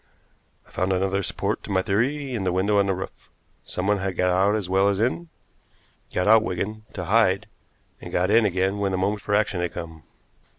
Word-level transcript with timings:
I 0.67 0.71
found 0.71 0.91
another 0.93 1.21
support 1.21 1.61
to 1.61 1.69
my 1.71 1.83
theory 1.83 2.33
in 2.33 2.43
the 2.43 2.51
window 2.51 2.79
on 2.79 2.87
the 2.87 2.95
roof. 2.95 3.29
Someone 3.63 3.99
had 3.99 4.17
got 4.17 4.31
out 4.31 4.55
as 4.55 4.67
well 4.67 4.87
as 4.89 4.99
in 4.99 5.29
got 6.11 6.25
out, 6.25 6.41
Wigan, 6.41 6.85
to 6.93 7.05
hide, 7.05 7.45
and 8.01 8.11
got 8.11 8.31
in 8.31 8.43
again 8.43 8.79
when 8.79 8.93
the 8.93 8.97
moment 8.97 9.21
for 9.21 9.35
action 9.35 9.61
had 9.61 9.73
come." 9.73 10.01